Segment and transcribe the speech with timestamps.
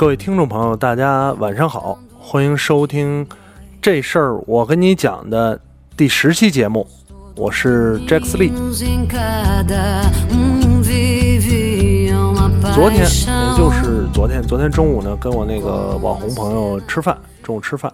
[0.00, 3.26] 各位听众朋友，大家晚上好，欢迎收听
[3.82, 5.60] 这事儿我跟你讲的
[5.94, 6.88] 第十期节目，
[7.36, 8.50] 我是 Jack Lee。
[12.74, 17.92] 昨天，也就是昨天，昨天中午呢，跟我那个网红朋友吃饭，中午吃饭，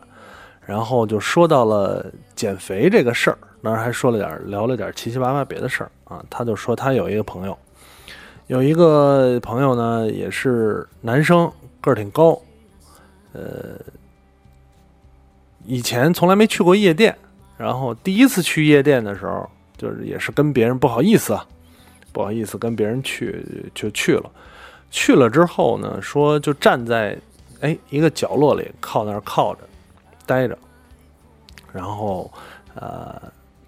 [0.65, 6.25] 然后就说到了减肥这个事儿，当然还说了点聊了点七七八八别的事儿啊。
[6.31, 7.59] 他就说他有一个朋友，
[8.47, 11.51] 有一个朋友呢，也是男生，
[11.87, 12.43] 个儿挺高，
[13.33, 13.79] 呃，
[15.65, 17.17] 以前从来没去过夜店，
[17.57, 21.47] 然后第一次去夜店的时候，就是也是跟别人不好意思啊，
[22.13, 24.31] 不好意思跟别人去就去了。
[24.91, 27.17] 去了之后呢，说就站在
[27.61, 29.61] 哎一个角落里靠那儿靠着
[30.27, 30.59] 待着，
[31.73, 32.31] 然后
[32.75, 33.21] 呃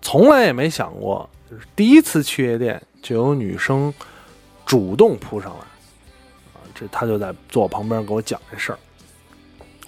[0.03, 3.95] 从来也没想过，就是第一次去夜店就有女生
[4.65, 5.67] 主动扑上来，
[6.79, 8.79] 这他就在坐我旁边给我讲这事儿，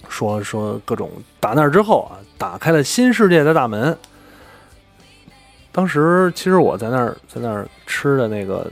[0.09, 3.97] 说说各种打那之后啊，打开了新世界的大门。
[5.71, 8.69] 当时其实我在那儿在那儿吃的那个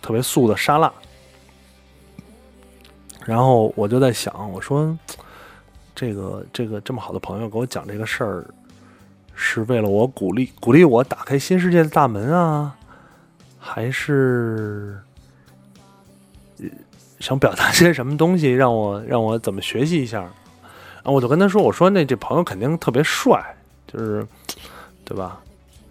[0.00, 0.92] 特别素的沙拉。
[3.24, 4.96] 然后我就在想，我说，
[5.92, 8.44] 这个这个这么好的朋友给我讲这个事儿，
[9.34, 12.76] 是为了我鼓励鼓励我打开新世界的大门啊，
[13.58, 15.00] 还是
[17.26, 20.22] 想表达些什么东西，让我让我怎么学习一下？
[21.02, 23.44] 啊，我就跟他说，我说那这朋友肯定特别帅，
[23.84, 24.24] 就是
[25.04, 25.40] 对吧？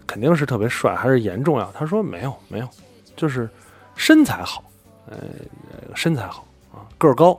[0.08, 1.70] 肯定是特别帅，还是颜重要？
[1.74, 2.70] 他说没有没有，
[3.18, 3.50] 就是
[3.98, 4.64] 身材好，
[5.10, 5.18] 呃，
[5.94, 6.88] 身材好啊。
[6.98, 7.38] 个儿高，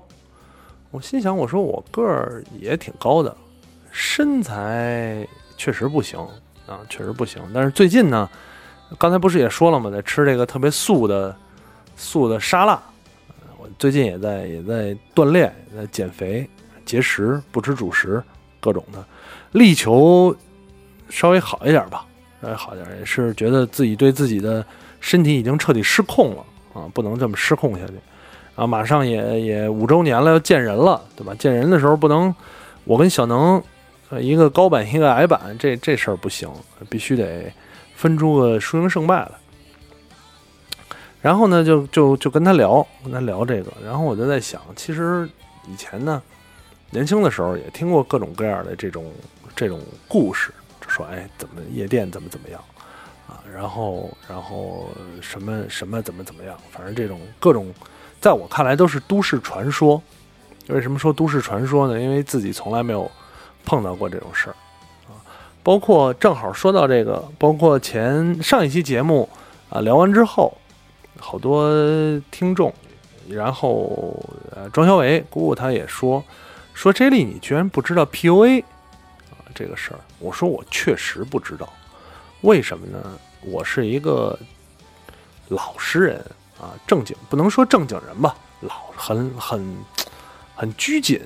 [0.91, 3.35] 我心想，我说我个儿也挺高的，
[3.91, 5.27] 身材
[5.57, 6.21] 确实不行
[6.67, 7.41] 啊，确实不行。
[7.55, 8.29] 但是最近呢，
[8.99, 9.91] 刚才不是也说了吗？
[9.91, 11.35] 在吃这个特别素的
[11.97, 12.79] 素的沙拉，
[13.79, 16.49] 最近也在也在锻炼，在减肥、
[16.85, 18.23] 节食，不吃主食，
[18.61, 19.05] 各种的，
[19.53, 20.35] 力求
[21.11, 22.07] 稍微好一点吧，
[22.41, 24.65] 稍微好一点，也是觉得自己对自己的
[25.01, 27.93] 身体已经彻底失控了啊，不能这么失控下去。
[28.55, 31.35] 啊，马上也也五周年了，要见人了，对吧？
[31.39, 32.35] 见人的时候不能，
[32.85, 33.63] 我跟小能，
[34.19, 36.49] 一个高板一个矮板，这这事儿不行，
[36.89, 37.53] 必须得
[37.95, 39.33] 分出个输赢胜败来。
[41.27, 45.29] 然后呢，就就就跟他聊，跟他聊这个，然后我就在想，其实
[45.67, 46.23] 以前呢，
[46.91, 49.11] 年轻的时候也听过各种各样的这种
[49.57, 52.61] 这种故事，就说哎，怎么夜店怎么怎么样
[53.29, 54.89] 啊，然后然后
[55.21, 57.75] 什么什么怎么怎么样，反正这种各种。
[58.21, 60.01] 在我看来都是都市传说。
[60.69, 62.01] 为什么说都市传说呢？
[62.01, 63.11] 因为自己从来没有
[63.65, 64.55] 碰到过这种事儿
[65.09, 65.19] 啊。
[65.65, 69.29] 包括正好说到这个，包括前上一期节目
[69.71, 70.57] 啊聊完之后，
[71.19, 71.69] 好多
[72.31, 72.73] 听众，
[73.29, 74.19] 然后
[74.55, 76.23] 呃庄小伟姑姑他也说
[76.75, 78.63] 说 J 莉你居然不知道 PUA
[79.31, 80.01] 啊这个事儿。
[80.19, 81.73] 我说我确实不知道，
[82.43, 83.19] 为什么呢？
[83.43, 84.39] 我是一个
[85.49, 86.25] 老实人。
[86.59, 89.77] 啊，正经不能说正经人吧，老很很
[90.55, 91.21] 很拘谨，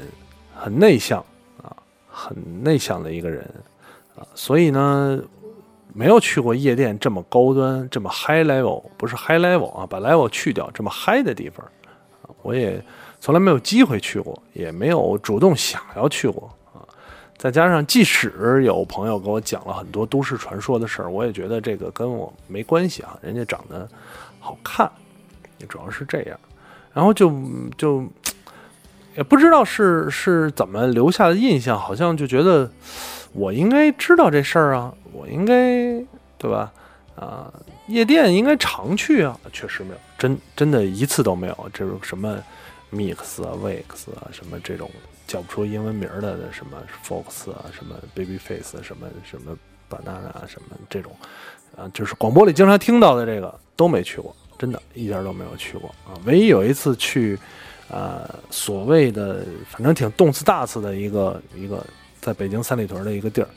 [0.52, 1.24] 很内向
[1.62, 1.70] 啊，
[2.10, 3.48] 很内向的一个人
[4.16, 5.22] 啊，所以呢，
[5.92, 11.64] 没有去过夜店这么高端、这么 high level，不是 high level 啊，把 level 去掉，这么 high 的地方，
[12.42, 12.82] 我也
[13.20, 16.80] 从来没有机会去过，也没有主动想要去过啊。
[17.36, 23.88] 再加上，即使有朋友给我讲了很多都市传说的事儿，我也觉得这个跟我没关系啊，人家长得
[24.38, 24.90] 好看。
[25.58, 26.40] 也主要是这样，
[26.90, 27.30] 然后就
[27.76, 28.02] 就
[29.14, 32.70] 也不知道是是怎么留下的印象，好像就觉得
[33.32, 36.02] 我应该知道这事儿啊，我应该
[36.38, 36.72] 对吧？
[37.16, 37.52] 啊，
[37.86, 41.70] 夜店应该常去啊，确实没有，真真的一次都没有。
[41.72, 42.38] 这种什么
[42.92, 44.90] mix 啊、wax 啊，什么这种
[45.26, 49.56] 叫不出英文名的什么 fox 啊、什么 baby face 什么什么
[49.88, 51.14] banana 啊，什么这种
[51.76, 54.34] 啊，就是广播里经常听到的这个都没去过。
[54.58, 56.12] 真的，一点都没有去过啊！
[56.26, 57.38] 唯一有一次去，
[57.88, 61.82] 呃，所谓的反正挺动次大次的一个一个，
[62.20, 63.48] 在北京三里屯的一个地儿，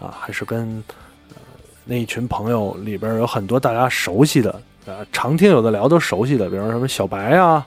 [0.00, 0.82] 啊，还是跟
[1.30, 1.36] 呃
[1.84, 7.66] 那一群朋友里边有很多大家熟悉的，呃，常听有的聊都熟悉的，比如什么小白啊、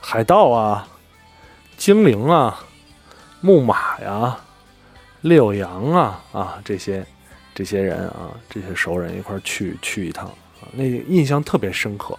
[0.00, 0.86] 海盗啊、
[1.76, 2.60] 精灵啊、
[3.40, 4.38] 木马呀、
[5.22, 7.04] 六阳啊啊这些
[7.54, 10.26] 这些人啊，这些熟人一块去去一趟。
[10.26, 10.34] 啊
[10.72, 12.18] 那印象特别深刻，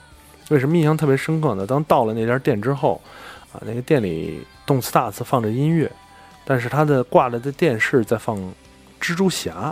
[0.50, 1.68] 为什么印象特别深刻呢？
[1.68, 3.00] 当到了那家店之后，
[3.54, 5.92] 啊，那个店里动次大次放着音乐，
[6.50, 8.36] 但是他的挂着的电视在放
[9.00, 9.72] 蜘蛛侠，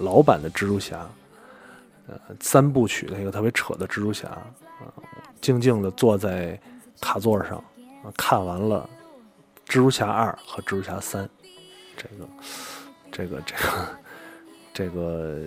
[0.00, 1.08] 老版的蜘蛛侠，
[2.06, 4.92] 呃，三部曲那个特别扯的蜘蛛侠，啊，
[5.40, 6.60] 静静的坐在
[7.00, 7.64] 卡座上
[8.18, 8.86] 看完了
[9.70, 11.24] 《蜘蛛侠二》和《蜘蛛侠三》，
[11.96, 12.28] 这个
[13.10, 13.88] 这个这个
[14.74, 15.38] 这个，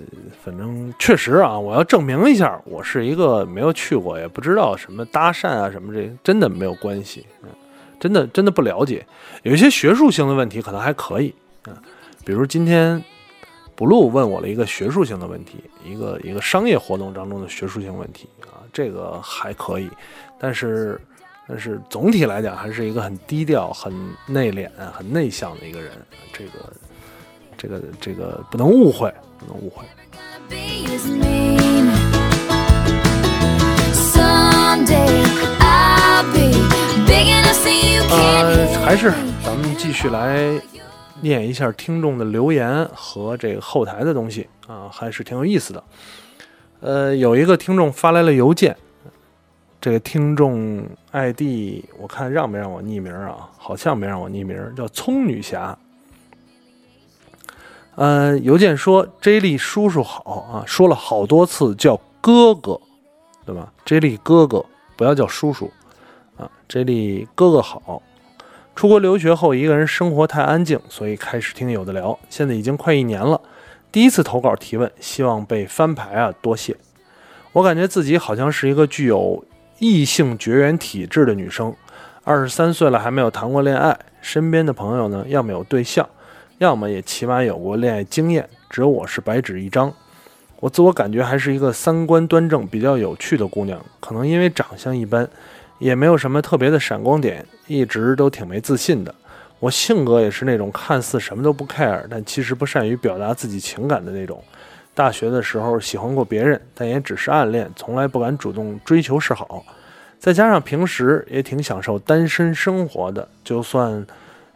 [0.43, 7.49] 反正确实啊，我要证明一下，我是一个没有去过，也不知道什么搭讪啊什么这，真的没有关系，嗯，
[8.03, 9.07] 真的真的不了解，
[9.43, 11.33] 有一些学术性的问题可能还可以
[11.63, 11.71] 啊，
[12.25, 13.01] 比如今天。
[13.75, 19.89] Blue 问我了一个学术性的问题，一个一个商业活动当中的学术性问题啊，这个还可以，
[20.39, 21.01] 但是
[21.47, 23.91] 但是总体来讲还是一个很低调、很
[24.27, 25.91] 内敛、很内向的一个人，
[26.31, 26.51] 这个
[27.57, 29.83] 这个这个不能误会，不能误会。
[38.15, 39.11] 呃，还是
[39.43, 40.61] 咱们继续来。
[41.21, 45.83] 念一下听众的留言和这个后台的东西啊，还是挺有意思的。
[46.81, 48.75] 呃，有一个听众发来了邮件，
[49.79, 53.49] 这个听众 ID 我看让没让我匿名啊？
[53.57, 55.77] 好像没让我匿名，叫葱女侠。
[57.95, 62.77] 呃，邮件说 J 莉叔叔好啊，说了好多次叫哥哥，
[63.45, 64.65] 对吧？J 莉哥哥，
[64.97, 65.71] 不要叫叔叔
[66.37, 68.01] 啊，J 莉哥哥好。
[68.75, 72.17] 出国留学后，一个人生活太安静，所以开始听有的聊。
[72.27, 73.39] 现在已经快一年了，
[73.91, 76.75] 第一次投稿提问，希望被翻牌啊，多谢。
[77.51, 79.45] 我感觉自己好像是一个具有
[79.77, 81.71] 异性绝缘体质的女生，
[82.23, 86.09] 二十三岁了还没有谈过恋爱，身边的朋友呢，要么有对象，
[86.57, 89.93] 要么也起码有过恋爱经验，只有我是白纸一张。
[90.59, 95.29] 我自我感觉还是一个三观端正、比较有趣的姑娘，可能因为长相一般。
[95.79, 99.13] 也没有什么特别的闪光点，一直都挺没自信的。
[99.59, 104.43] 我性格也是那种看似什么都不 care，但其实不善于表达自己情感的那种。
[104.93, 109.65] 大学的时候喜欢过别人，但也只是暗恋，从来不敢主动追求示好。
[110.19, 114.05] 再加上平时也挺享受单身生活的，就算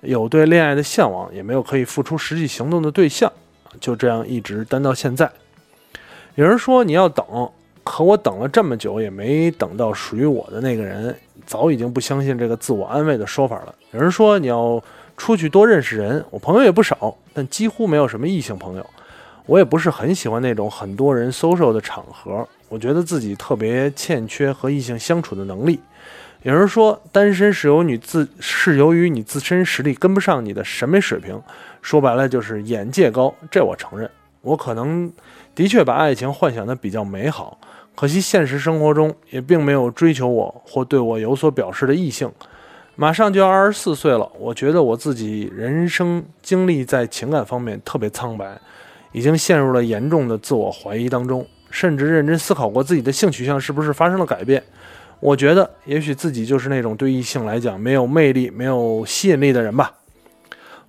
[0.02, 3.32] 有对恋爱的向往，也没有可以付出实际行动的对象，
[3.80, 5.32] 就这样一直单到现在。
[6.36, 7.26] 有人说你要等。
[7.88, 13.74] 可我等了这么久，也没等到属于我的那个人，早已经不相信这个自我安慰的说法了。
[13.92, 14.84] 有人说你要
[15.16, 18.86] 出去多认识人，我朋友也不少，但几乎没有什么异性朋友。
[19.46, 25.80] 我也不是很喜欢那种很多人 social 的场合，我觉得自己特别欠缺和异性相处的能力。
[26.44, 31.42] 有人说单身是由你自是由于你自身实力跟不上你的审美水平，
[31.82, 33.34] 说白了就是眼界高。
[33.50, 34.10] 这我承认，
[34.42, 35.10] 我可能
[35.56, 37.58] 的确把爱情幻想的比较美好。
[38.00, 42.32] 可惜现实生活中也并没有追求我或对我有所表示的异性。
[42.96, 48.56] 马上就要二十四岁了，我觉得我自己人生经历在情感方面特别苍白，
[49.12, 54.62] 已经陷入了严重的自我怀疑当中，甚至认真思考过自己的性取向是不是发生了改变。
[55.20, 59.92] 我觉得也许自己就是那种对异性来讲没有魅力、没有吸引力的人吧。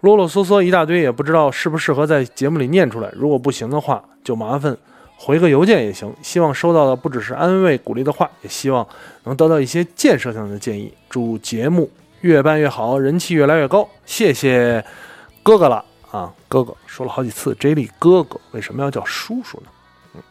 [0.02, 3.10] 啰啰嗦嗦一大堆，也不知道适不适合在节目里念出来。
[3.14, 4.76] 如果不行的话，就麻烦。
[5.20, 8.86] 回个邮件也行，希望收到的不只是安慰鼓励的话，也希望
[9.24, 10.94] 能得到一些建设性的建议。
[11.10, 13.86] 祝节目越办越好，人气越来越高。
[14.06, 14.82] 谢谢
[15.42, 19.66] 哥哥了啊，哥哥说了好几次，J 莉哥哥为什么要叫叔叔呢？
[20.14, 20.22] 嗯，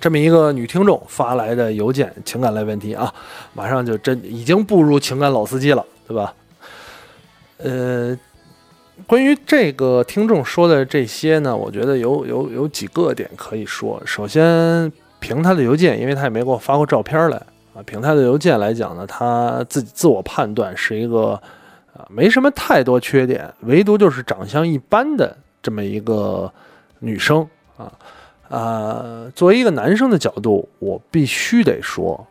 [0.00, 3.14] 这么一个女听众发来的邮件，情感类问题啊，
[3.52, 6.34] 马上就真已经步入情感老司机了，对吧？
[7.58, 8.18] 呃。
[9.10, 14.00] 关于这个听众说的这些呢，我觉得有有有几个点可以说。
[14.06, 17.36] 首先，凭他的邮件，因为他也没给我发过照片来
[17.74, 17.82] 啊。
[17.84, 21.32] 凭他的邮件来讲呢，他自己自我判断是一个
[21.92, 26.48] 啊没什么太多缺点，唯独就是长相一般的这么一个
[27.00, 27.44] 女生
[27.76, 27.92] 啊。
[28.48, 32.24] 呃，作为一个男生的角度，我必须得说，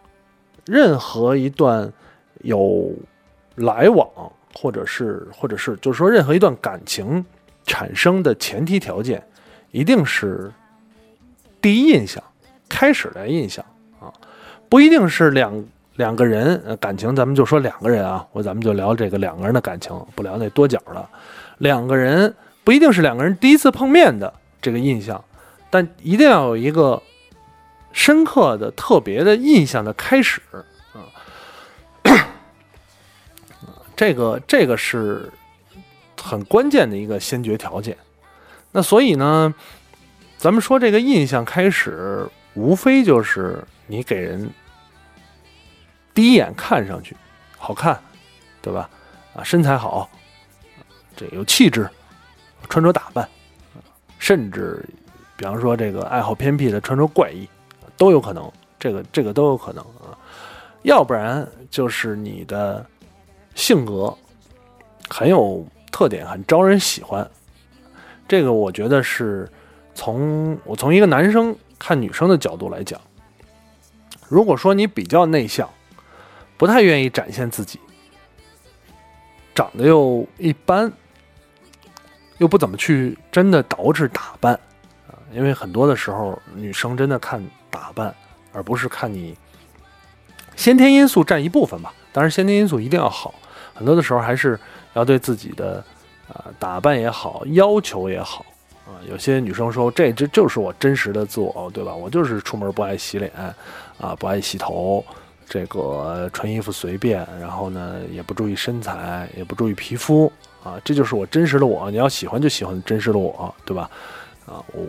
[0.66, 1.92] 任何一段
[2.44, 2.90] 有
[3.56, 4.08] 来往。
[4.62, 7.24] 或者是，或者是，就是说，任何一段感情
[7.66, 9.26] 产生的前提条件，
[9.72, 10.52] 一定是
[11.62, 12.22] 第一印象，
[12.68, 13.64] 开始的印象
[14.02, 14.12] 啊，
[14.68, 21.10] 不一定是两两个人感情，咱们就说两个人啊，我咱们就聊这个两个人的感情，不聊那多角了。
[21.60, 22.36] 两个人
[22.66, 25.24] 不一定是两个人第一次碰面的这个印象，
[25.70, 27.02] 但一定要有一个
[27.94, 30.42] 深刻的、特别的印象的开始
[30.92, 31.00] 啊。
[34.00, 35.30] 这个这个是
[36.22, 37.98] 很关键的一个先决条件。
[38.72, 39.54] 那所以呢，
[40.38, 44.50] 咱们说这个印象开始，无非就是你给人
[46.14, 47.14] 第一眼看上去
[47.58, 48.00] 好看，
[48.62, 48.90] 对吧？
[49.36, 50.10] 啊，身材好，
[51.18, 51.90] 这有气质，
[52.70, 53.28] 穿着打扮，
[54.18, 54.82] 甚至
[55.36, 57.46] 比方说这个爱好偏僻的穿着怪异，
[57.98, 58.50] 都有可能。
[58.80, 60.16] 这个这个都有可能啊。
[60.84, 62.86] 要不然就是你的
[63.60, 64.18] 性格
[65.10, 67.30] 很有特点，很招人喜欢。
[68.26, 69.52] 这个我觉得是
[69.94, 73.00] 从我从一个男生看女生的角度来讲，
[74.30, 75.70] 如果说你比较内向，
[76.58, 77.82] 不太愿意展现自己，
[79.54, 80.90] 长得又一般，
[82.38, 84.54] 又不怎么去真的捯饬打扮
[85.10, 88.16] 啊，因为很多的时候女生真的看打扮，
[88.54, 89.38] 而不是看你
[90.56, 91.94] 先天因素占一部分吧。
[92.14, 93.36] 当然，先天因素一定要好，
[93.80, 94.60] 很多的时候还是
[94.94, 95.84] 要对自己的。
[96.32, 98.46] 啊，打扮也好，要求也好，
[98.86, 101.92] 啊，有些女生说这这就是我真实的自我，对吧？
[101.92, 103.32] 我就是出门不爱洗脸，
[104.00, 105.04] 啊，不爱洗头，
[105.48, 110.32] 这个穿衣服随便，然后呢也不注意身材，也不注意皮肤，
[110.64, 111.90] 啊，这就是我真实的我。
[111.90, 113.90] 你要喜欢就喜欢真实的我，对吧？
[114.46, 114.86] 啊，我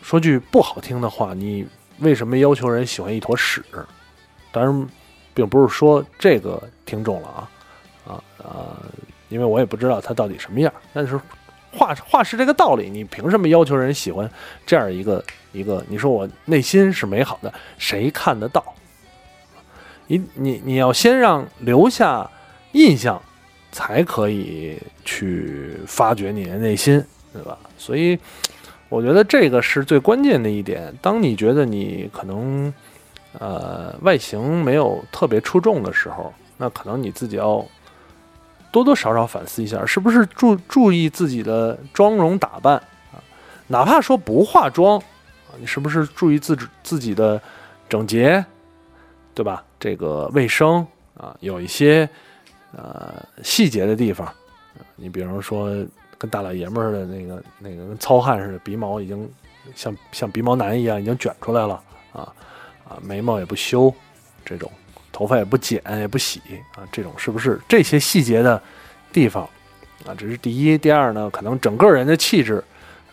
[0.00, 1.68] 说句不好听的话，你
[1.98, 3.62] 为什么要求人喜欢一坨屎？
[4.50, 4.88] 当然，
[5.34, 7.50] 并不是说这个听众了啊，
[8.44, 8.78] 啊。
[9.30, 11.18] 因为我也不知道他到底什么样，但是
[11.72, 14.30] 话话是这个道理，你凭什么要求人喜欢
[14.64, 15.84] 这样一个一个？
[15.88, 18.62] 你说我内心是美好的，谁看得到？
[20.06, 22.30] 你你你要先让留下
[22.72, 23.20] 印象，
[23.72, 27.58] 才可以去发掘你的内心，对吧？
[27.76, 28.16] 所以
[28.88, 30.94] 我觉得这个是最关键的一点。
[31.02, 32.72] 当你觉得你可能
[33.40, 37.66] 呃外形没有特别出众的时候，那可能你自己要。
[38.74, 42.74] 多多少少反思一下，是不是注注意自己的妆容打扮
[43.12, 43.22] 啊？
[43.68, 47.40] 哪怕说不化妆啊，你是不是注意自自己的
[47.88, 48.44] 整洁，
[49.32, 49.62] 对吧？
[49.78, 50.84] 这个卫生
[51.16, 52.08] 啊，有一些
[52.76, 53.14] 呃
[53.44, 54.28] 细节的地方，
[54.96, 55.68] 你比如说
[56.18, 59.30] 跟大老爷们儿的那个那个跟糙汉似的，鼻毛已经
[59.76, 61.80] 像像鼻毛男一样已经卷出来了
[62.12, 62.34] 啊
[62.88, 63.94] 啊，眉毛也不修，
[64.44, 64.68] 这种。
[65.14, 66.42] 头发也不剪也不洗
[66.74, 68.60] 啊，这种是不是这些细节的
[69.12, 69.48] 地方
[70.04, 70.10] 啊？
[70.18, 70.76] 这是第一。
[70.76, 72.62] 第二呢，可能整个人的气质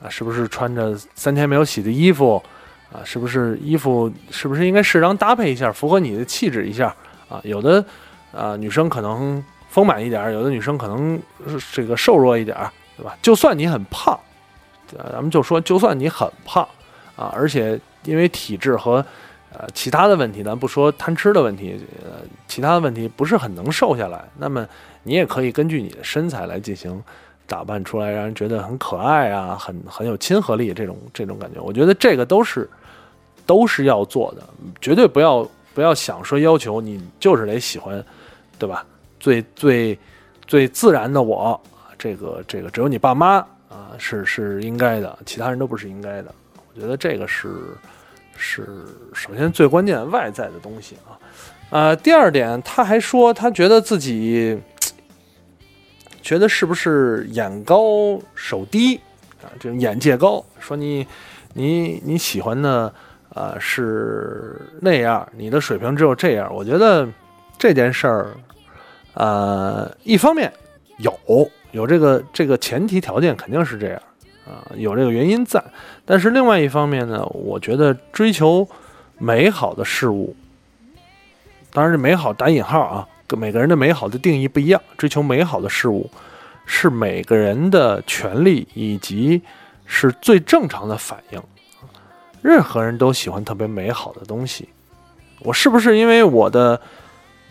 [0.01, 2.41] 啊，是不是穿着三天没有洗的衣服
[2.91, 3.05] 啊？
[3.05, 6.93] 是不是衣服是不是应该适当搭配一下，符合你的气质一下
[7.29, 7.39] 啊？
[7.43, 7.85] 有的
[8.33, 11.21] 啊，女生可能丰满一点，有的女生可能
[11.71, 12.57] 这个瘦弱一点，
[12.97, 13.15] 对吧？
[13.21, 14.19] 就算你很胖，
[15.13, 16.67] 咱们就说，就算你很胖
[17.15, 19.05] 啊，而且因为体质和
[19.53, 24.23] 呃，其他的问题咱不说贪吃的问题，呃，其他的问题不是很能瘦下来。
[24.37, 24.65] 那么
[25.03, 27.03] 你也可以根据你的身材来进行
[27.45, 31.59] 打扮出来，让人觉得很可爱啊，很很有亲和力这种这种感觉。
[31.59, 32.69] 我觉得这个都是
[33.45, 34.43] 都是要做的，
[34.79, 38.01] 绝对不要不要想说要求你就是得喜欢，
[38.57, 38.85] 对吧？
[39.19, 39.99] 最最
[40.47, 41.59] 最自然的我，
[41.99, 43.35] 这个这个只有你爸妈
[43.67, 46.33] 啊是是应该的，其他人都不是应该的。
[46.73, 47.49] 我觉得这个是。
[48.43, 48.67] 是
[49.13, 51.13] 首先最关键外在的东西啊，
[51.69, 54.59] 呃，第二点他还说他觉得自己
[56.23, 58.99] 觉得是不是眼高手低
[59.43, 61.05] 啊，这种眼界高，说你
[61.53, 62.91] 你你喜欢的
[63.29, 66.51] 啊是那样，你的水平只有这样。
[66.51, 67.07] 我觉得
[67.59, 68.35] 这件事儿，
[69.13, 70.51] 呃，一方面
[70.97, 74.01] 有有这个这个前提条件肯定是这样。
[74.45, 75.63] 啊，有这个原因在，
[76.05, 78.67] 但是另外一方面呢，我觉得追求
[79.17, 80.35] 美好的事物，
[81.71, 84.81] 当然这美好打引号啊，跟每个人的美好的定义不一样。
[84.97, 86.09] 追求美好的事物
[86.65, 89.41] 是每个人的权利，以及
[89.85, 91.41] 是最正常的反应。
[92.41, 94.67] 任何人都喜欢特别美好的东西。
[95.41, 96.81] 我是不是因为我的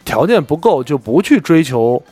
[0.04, 2.02] 条件不够就不去追求？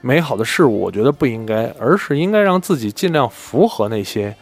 [0.00, 4.34] 美好的事物，我觉得不应该，而是应该让自己尽量符合那些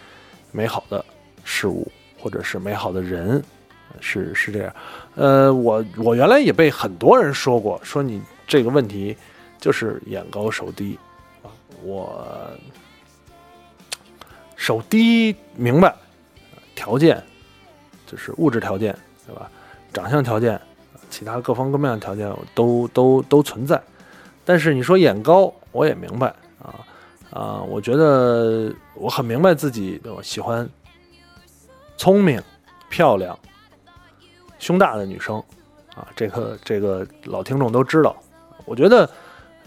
[0.52, 1.04] 美好的
[1.44, 3.42] 事物，或者是美好的人，
[4.00, 4.74] 是是这样。
[5.14, 9.16] 呃，我我原来也被很多人说过，说你这个问题
[9.58, 10.98] 就是眼高手低
[11.42, 11.48] 啊。
[11.82, 12.26] 我
[14.56, 15.94] 手低明白，
[16.74, 17.22] 条件
[18.06, 18.96] 就是物质条件，
[19.26, 19.50] 对吧？
[19.92, 20.60] 长相条件，
[21.08, 23.80] 其他各方各面的条件都都都存在。
[24.46, 26.28] 但是你说眼高，我也明白
[26.62, 26.86] 啊
[27.30, 27.60] 啊！
[27.68, 30.66] 我觉得我很明白自己，喜欢
[31.96, 32.40] 聪明、
[32.88, 33.36] 漂亮、
[34.60, 35.42] 胸大的女生
[35.96, 36.06] 啊。
[36.14, 38.16] 这个这个老听众都知道。
[38.64, 39.10] 我觉得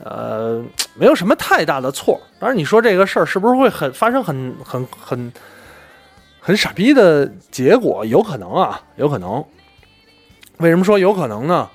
[0.01, 0.63] 呃，
[0.95, 2.19] 没有什么太大的错。
[2.39, 5.33] 当然，你说这个事儿是不是会很发生很很很
[6.39, 8.05] 很傻逼的结果？
[8.05, 9.43] 有可能啊，有可能。
[10.57, 11.69] 为什么说有可能呢？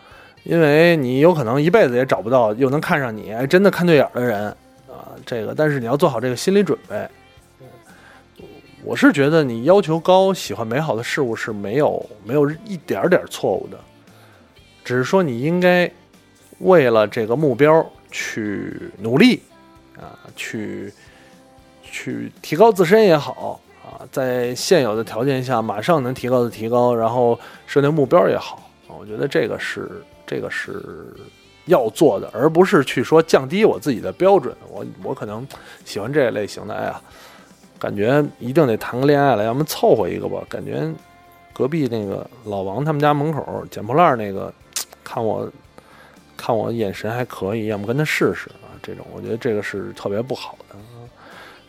[0.44, 4.48] 因为你有可能一辈子也找不到又能看上你，哎，真的看对眼的人
[4.86, 7.08] 啊，这个，但是你要做好这个心理准备。
[8.84, 13.78] 我是觉得你要求高，喜欢美好的事物是没有没有一点点错误的。
[14.84, 15.90] 只是说你应该
[16.58, 19.40] 为了这个目标去努力
[19.96, 20.92] 啊，去
[21.82, 29.90] 去提高自身也好啊，在现有的条件下马上能提高的提高，然后设定目标也好啊，我觉得这个是
[30.26, 30.82] 这个是
[31.66, 34.54] 要做的，而不是去说降低我自己的标准。
[34.70, 35.46] 我我可能
[35.84, 37.00] 喜欢这类型的，哎呀，
[37.78, 40.92] 感觉一定得谈个恋爱了，要么凑合一个吧，感觉。
[41.52, 44.52] 隔壁那个老王他们家门口捡破烂那个，
[45.04, 45.48] 看我，
[46.36, 48.74] 看我眼神还可以，要么跟他试试啊。
[48.82, 50.76] 这种我觉得这个是特别不好的。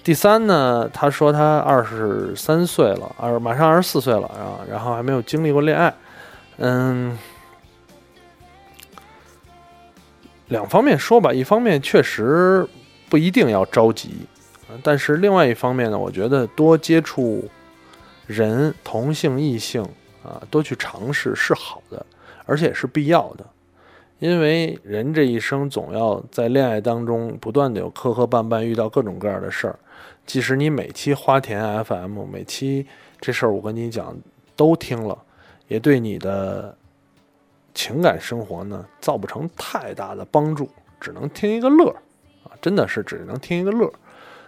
[0.04, 5.94] 第三呢，他说他二十三岁了，二马上二十四岁了啊，然后还没有经历过恋爱。
[6.58, 7.16] 嗯，
[10.48, 12.68] 两方面说吧，一方面确实
[13.10, 14.12] 不一定要着急，
[14.84, 17.44] 但是另外一方面呢，我觉得多接触。
[18.28, 19.84] 人同性异性
[20.24, 22.04] 啊，多去尝试是好的，
[22.48, 23.46] 而且是必要的，
[24.18, 29.78] 因为人这一生总要在恋爱当中不断的有磕磕绊绊，遇到各种各样的事儿。
[30.26, 32.88] 即使你每期花田 FM 每期
[33.22, 34.18] 这事儿我跟你讲
[34.56, 35.16] 都听了，
[35.68, 36.76] 也对你的
[37.76, 40.68] 情感生活呢造不成太大的帮助，
[41.00, 42.02] 只能听一个乐儿
[42.46, 43.94] 啊，真的是只能听一个乐儿。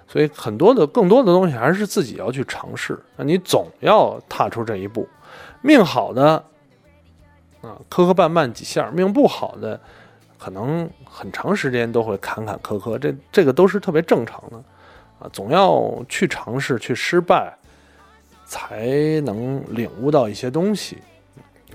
[0.07, 5.05] 所以很多的更多的东西还是自己要去尝试，那你总要踏出这一步。
[5.61, 6.41] 命好的
[7.61, 9.77] 啊，磕磕绊绊几下；命不好的，
[10.39, 12.97] 可能很长时间都会坎坎坷坷。
[12.97, 14.57] 这这个都是特别正常的
[15.19, 17.53] 啊，总要去尝试，去失败，
[18.45, 20.99] 才能领悟到一些东西。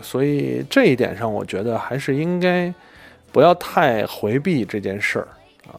[0.00, 2.72] 所以这一点上，我觉得还是应该
[3.30, 5.28] 不要太回避这件事儿
[5.66, 5.78] 啊。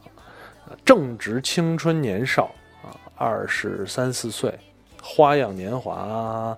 [0.86, 4.54] 正值青春年少啊，二十三四岁，
[5.02, 6.56] 花样年华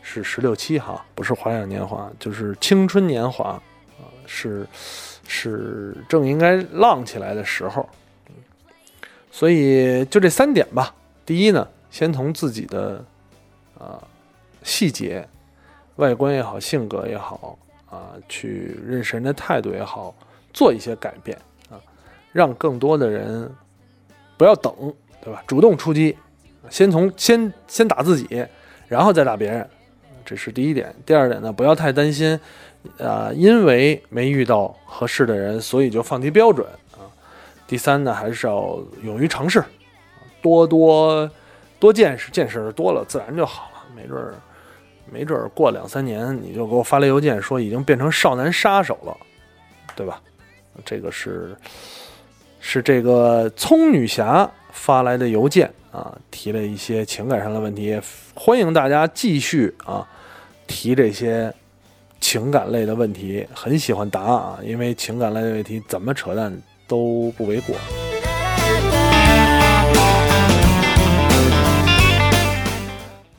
[0.00, 3.60] 是十六七哈，不是花样年华，就是青春年华
[3.98, 4.66] 啊，是
[5.26, 7.88] 是正应该浪起来的时候。
[9.30, 10.94] 所以就这三点吧。
[11.24, 13.02] 第一呢，先从自己的
[13.78, 14.02] 啊
[14.62, 15.26] 细节、
[16.02, 17.56] 外观也好、性格也好
[17.88, 20.12] 啊，去认识人的态度也好，
[20.52, 21.38] 做一些改变
[21.70, 21.78] 啊，
[22.32, 23.48] 让更多的人。
[24.36, 24.74] 不要等，
[25.22, 25.40] 对吧？
[25.46, 26.18] 主动出击，
[26.68, 28.44] 先从先先打自己，
[28.88, 29.68] 然后再打别人，
[30.24, 30.92] 这是第一点。
[31.06, 32.40] 第二点呢，不要太担心，
[32.98, 37.06] 啊，因为没遇到合适的人，所以就放低标准啊。
[37.68, 39.62] 第三呢，还是要勇于尝试，
[40.40, 41.30] 多多
[41.78, 43.84] 多见识，见识多了自然就好了。
[43.94, 44.34] 没准儿，
[45.12, 49.16] 没准儿过两三年你就给我发来邮件说已经变成少男杀手了，
[49.94, 50.22] 对吧？
[50.84, 51.56] 这个是。
[52.64, 58.00] 是这个葱女侠发来的邮件啊，提了一些情感上的问题，
[58.36, 60.08] 欢迎大家继续啊
[60.68, 61.52] 提这些
[62.20, 67.74] 情感类的问题，很喜欢答啊，因为情感类的问题怎么扯淡都不为过。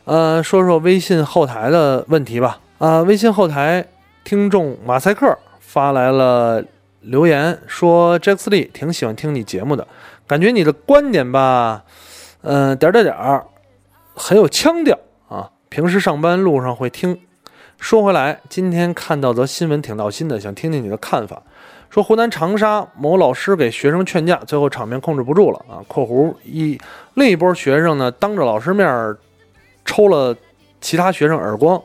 [0.06, 2.60] 呃，说说微信后台的问题吧。
[2.78, 3.86] 啊，微信后台
[4.24, 6.64] 听众马赛克发来了。
[7.06, 9.86] 留言说：“Jack 斯利挺喜欢听你节目的，
[10.26, 11.84] 感觉你的观点吧，
[12.44, 13.46] 嗯，点点点儿，
[14.14, 15.50] 很有腔调啊。
[15.68, 17.20] 平时上班路上会听。
[17.78, 21.42] 说回来，今天看到则新闻挺闹心的，想听听你的看法。
[21.90, 25.84] 说湖南长沙某老师给学生劝架，最后场面控制不住了啊。
[25.90, 26.80] （括弧一
[27.16, 28.88] 另一波学生呢，当着老师面
[29.86, 30.36] 抽了
[30.82, 31.82] 其他学生耳光，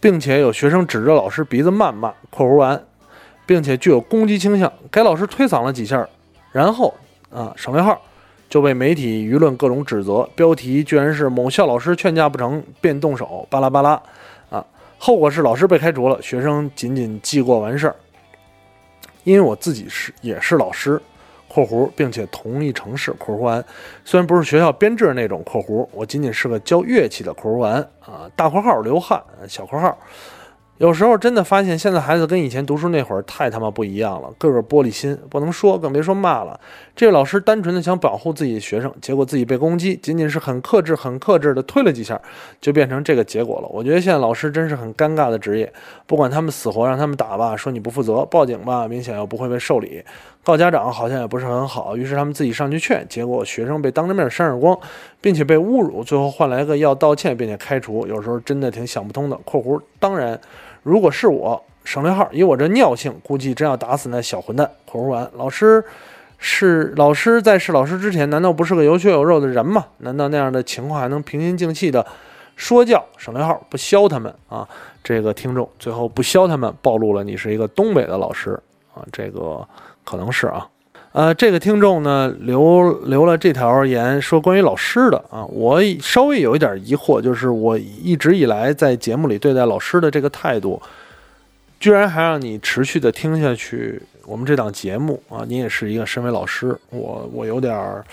[0.00, 2.12] 并且有学生指着老师鼻子谩骂。
[2.30, 2.82] ）（括弧完）
[3.46, 6.06] 并且具有攻击倾向，该老师推搡了几下，
[6.52, 6.94] 然后
[7.30, 8.00] 啊省略号
[8.48, 14.00] 就被媒体舆论各种指责，标题居然是某校老师劝架不成便动手，巴拉巴拉
[14.50, 14.64] 啊，
[14.98, 17.96] 后果是老师被开除了，学生仅仅记过完事儿。
[19.24, 21.00] 因为我自己是也是老师
[21.64, 23.64] （括弧），并且同一城市（括弧完），
[24.04, 29.96] 虽然不是学校编制那种（括弧），我仅仅是个教乐器的（括弧完）啊，大括号流汗，小括号。
[30.78, 36.60] 有时候真的发现，现在孩子跟以前读书那会儿太他妈不一样了，个个玻璃心，不能说，更别说骂了。
[36.94, 42.20] 这位老师单纯的想保护自己的学生，结果自己被攻击，仅仅是很克制、很克制的推了几下，
[42.60, 43.68] 就变成这个结果了。
[43.68, 45.72] 我觉得现在老师真是很尴尬的职业，
[46.06, 50.04] 不管他们死活让他们打吧，说你不负责；报警吧，明显又不会被受理；
[50.46, 51.96] 告家长好像也不是很好。
[51.96, 54.78] 于是他们自己上去劝，结果学生被当着面扇耳光，
[55.20, 58.06] 并且被侮辱，最后换来个要道歉并且开除。
[58.06, 59.36] 有时候真的挺想不通的。
[59.44, 60.40] （括弧当然。）
[60.84, 64.70] 如果是我省略号，以我这尿性，估计真要打死那小混蛋。
[64.84, 65.82] 括弧完，老师
[66.38, 69.86] 是老师，在是老师之前，难道不是个有血有肉的人吗？
[69.98, 72.06] 难道那样的情况还能平心静气的
[72.54, 74.68] 说教省略号不削他们啊。
[75.02, 78.52] 这个听众最后不削他们，暴露了你是一个东北的老师
[78.94, 79.66] 啊，这个
[80.06, 80.66] 可能是啊。
[81.12, 90.80] 呃，这个听众呢留留了这条言，说关于老师的啊，我稍微有一点疑惑，就是我一直以来在节目里对待老师的这个态度，
[91.80, 94.02] 居然还让你持续的听下去。
[94.26, 98.04] 我们这档节目啊，你也是一个身为老师，我我有点儿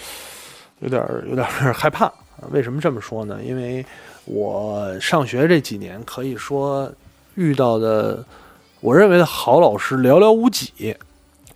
[0.79, 2.09] 有点儿有点儿害怕。
[2.51, 3.37] 为什么这么说呢？
[3.43, 3.85] 因为
[4.23, 6.89] 我上学这几年，可以说
[7.35, 8.23] 遇到的
[8.79, 10.95] 我认为的好老师寥寥无几。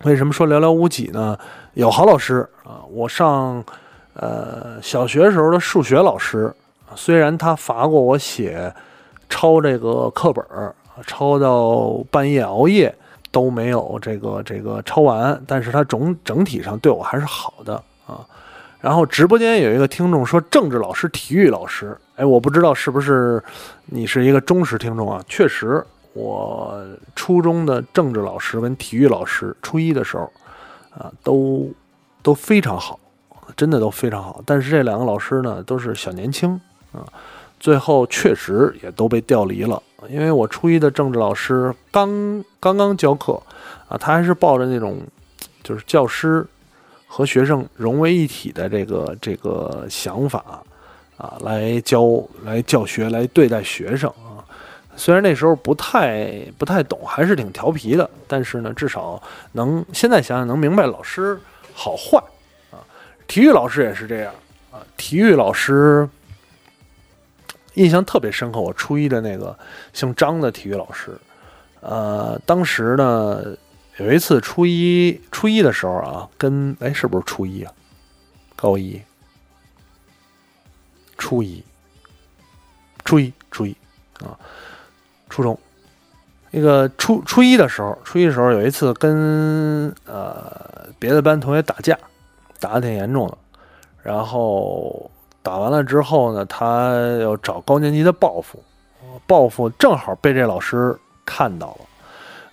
[0.04, 1.36] 为什么说寥寥无几呢？
[1.74, 3.62] 有好老师啊，我上
[4.14, 6.54] 呃小学时候的数学老师，
[6.94, 8.72] 虽然他罚过我写
[9.28, 10.72] 抄这个课本儿，
[11.04, 12.94] 抄到半夜熬夜
[13.32, 17.74] 都没有这个这个抄完，但是他总整体上对我还是好的
[18.06, 18.24] 啊。
[18.80, 23.42] 然后直播间有一个听众说政治老师、体育老师，哎，我不知道是不是
[23.86, 25.20] 你是一个忠实听众啊？
[25.28, 25.84] 确实。
[26.14, 30.32] 我初中的政治老师跟体育老师，初一的时候，
[30.90, 31.70] 啊，都
[32.22, 32.98] 都非常好，
[33.56, 34.42] 真的都非常好。
[34.44, 36.60] 但是这两个老师呢，都是小年轻
[36.92, 37.06] 啊，
[37.60, 39.80] 最后确实也都被调离了。
[40.08, 43.40] 因为我初一的政治老师刚刚刚教课
[43.88, 44.98] 啊，他还是抱着那种
[45.62, 46.46] 就是教师
[47.06, 50.62] 和学生融为一体的这个这个想法
[51.16, 52.02] 啊，来教
[52.44, 54.12] 来教学来对待学生。
[54.98, 61.38] 虽然那时候不太不太懂，还是挺调皮的，但是呢，至少能现在想想能明白老师
[61.72, 62.18] 好坏
[62.72, 62.82] 啊。
[63.28, 64.34] 体育老师也是这样
[64.72, 64.82] 啊。
[64.96, 66.08] 体育老师
[67.74, 69.56] 印象特别深刻，我初一的那个
[69.92, 71.16] 姓张的体育老师，
[71.80, 73.40] 呃，当时呢
[73.98, 77.72] 有一次初一初一的时候啊，跟哎是不是初一啊？
[78.56, 79.00] 高一、
[81.16, 81.62] 初一、
[83.04, 83.76] 初一、初一
[84.24, 84.34] 啊。
[85.28, 85.58] 初中，
[86.50, 91.98] 那个初初一的时候，初一的时候有一次跟呃别的班同学打架，
[92.58, 93.36] 打的挺严重的。
[94.02, 95.10] 然后
[95.42, 98.62] 打完了之后呢，他要找高年级的报复，
[99.26, 101.84] 报复正好被这老师看到了。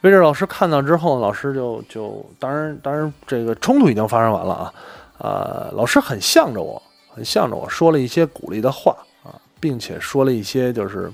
[0.01, 4.73] 被这老师看到之后，老师就就当然当然这个冲突已经发生完了啊，
[5.19, 6.81] 呃，老师很向着我，
[7.13, 11.09] 很向着我说了一些鼓励的话啊，并且说了一些就是。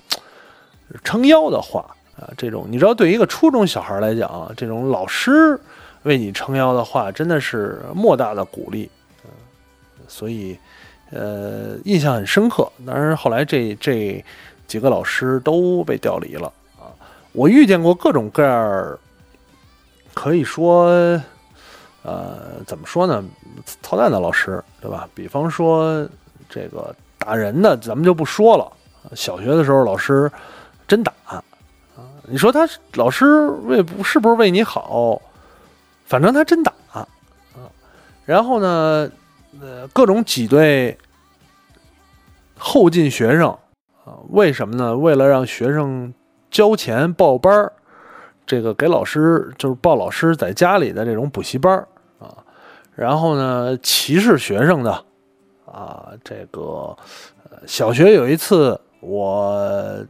[1.04, 1.86] 撑腰的话
[2.20, 5.60] 啊，这种你知道，对于一个初中小孩来讲，这种老师
[6.04, 8.90] 为你撑腰的话，真的是莫大的鼓励，
[9.24, 9.30] 嗯，
[10.08, 10.58] 所以
[11.12, 12.70] 呃，印象很深刻。
[12.86, 14.24] 当然，后来这这
[14.68, 16.92] 几个老师都被调离了啊。
[17.32, 18.98] 我遇见过各种各样，
[20.14, 20.90] 可以说
[22.04, 23.24] 呃，怎么说呢，
[23.82, 25.08] 操蛋的老师，对吧？
[25.16, 26.08] 比方说
[26.50, 28.72] 这个打人的，咱们就不说了。
[29.16, 30.30] 小学的时候，老师。
[30.92, 31.42] 真打啊！
[32.24, 35.22] 你说他老师为不是不是为你好？
[36.04, 37.08] 反正他真打啊！
[38.26, 39.10] 然后呢，
[39.62, 40.98] 呃，各种挤兑
[42.58, 43.58] 后进学生
[44.04, 44.20] 啊？
[44.32, 44.98] 为什么呢？
[44.98, 46.14] 为了让学生
[46.50, 47.72] 交钱报班儿，
[48.46, 51.88] 这个给老师就是报老师在家里的这种补习班儿
[52.20, 52.36] 啊。
[52.94, 54.92] 然后呢，歧视学生的
[55.66, 56.94] 啊，这个
[57.66, 60.06] 小学有一次我。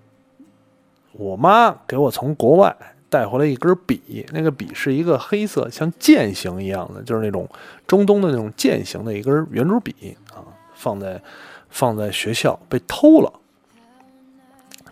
[1.13, 2.75] 我妈给我从国外
[3.09, 7.47] 带回来一根笔，那个笔是一个黑色像剑形一样的，就是那种
[7.85, 10.39] 中东的那种剑形的一根圆珠笔啊，
[10.73, 11.21] 放在
[11.69, 13.31] 放在学校被偷了，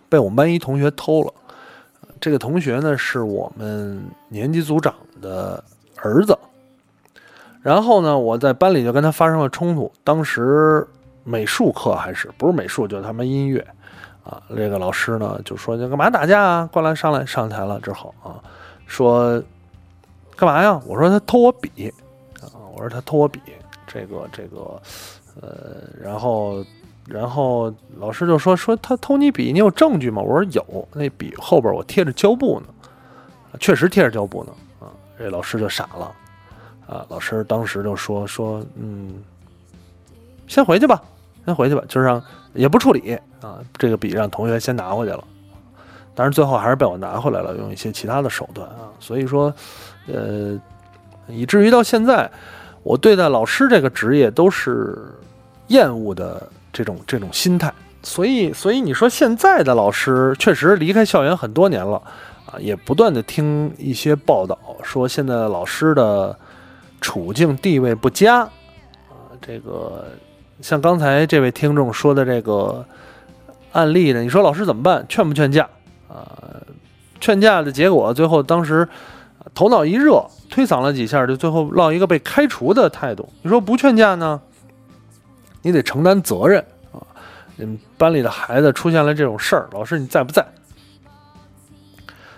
[0.08, 1.32] 被我们班一同学偷了。
[2.20, 5.64] 这个同学呢是我们年级组长的
[5.96, 6.38] 儿子，
[7.62, 9.90] 然后呢我在班里就跟他发生了冲突。
[10.04, 10.86] 当时
[11.24, 13.66] 美术课还是不是美术，就是他们音乐。
[14.24, 16.68] 啊，这个老师呢就说：“你干嘛打架啊？
[16.72, 18.36] 过来，上来，上台了之后啊，
[18.86, 19.42] 说
[20.36, 20.80] 干嘛呀？
[20.86, 21.92] 我说他偷我笔
[22.40, 23.40] 啊，我说他偷我笔，
[23.86, 24.80] 这个这个，
[25.40, 26.64] 呃，然后
[27.06, 30.20] 然后老师就说说他偷你笔，你有证据吗？
[30.22, 32.66] 我说有，那笔后边我贴着胶布呢，
[33.58, 34.92] 确实贴着胶布呢啊。
[35.18, 36.14] 这老师就傻了
[36.86, 39.22] 啊，老师当时就说说嗯，
[40.46, 41.02] 先回去吧，
[41.46, 42.22] 先回去吧，就是让。”
[42.52, 45.22] 也不处理啊，这个笔让同学先拿回去了，
[46.16, 48.90] 但是最后还是被我拿回来了，用一些其他的手段啊。
[48.98, 49.54] 所以说，
[50.08, 50.60] 呃，
[51.28, 52.28] 以至于到现在，
[52.82, 54.98] 我对待老师这个职业都是
[55.68, 57.72] 厌恶的这种这种心态。
[58.02, 62.02] 所以，所以你说现在的老师确实离开校园很多年了
[62.46, 66.36] 啊，也不断的听一些报道说现在老师的
[67.00, 70.04] 处境地位不佳啊，这个。
[70.62, 72.84] 像刚才这位听众说的这个，
[73.72, 75.04] 案例呢，你说老师怎么办？
[75.08, 75.68] 劝不劝架
[76.08, 76.26] 啊？
[77.20, 78.88] 劝架的结果，最后当时
[79.54, 83.28] 头脑一热，推搡了几下，就最后落一个被开除的态度。
[83.42, 84.40] 你说不劝架呢？
[85.62, 87.04] 你得承担责任啊！
[87.56, 90.42] 你们班里的孩子出现了这种事儿，老师你在不在？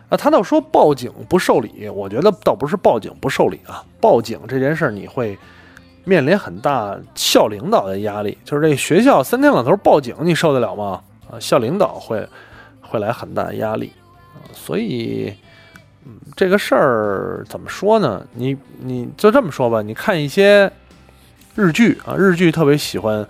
[0.09, 5.39] 啊，他倒说报警不受理，我觉得倒不是报警不受理啊，报警这件事儿你会
[6.05, 11.03] 面临很大校领导的压力，就是这学校三天两头报警，你受得了吗？
[11.31, 12.27] 啊，校领导会
[12.81, 13.93] 会来很大的压力，
[14.53, 15.33] 所以，
[16.05, 18.27] 嗯，这个事儿怎么说呢？
[18.35, 20.71] 你你就这么说吧，你看一些
[21.55, 23.27] 日剧啊，日剧特别喜欢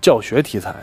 [0.00, 0.74] 教学题材，